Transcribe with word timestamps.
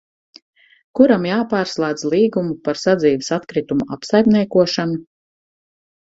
Kuram 0.99 1.27
jāpārslēdz 1.29 2.05
līgumu 2.13 2.57
par 2.69 2.81
sadzīves 2.85 3.31
atkritumu 3.39 3.87
apsaimniekošanu? 3.99 5.01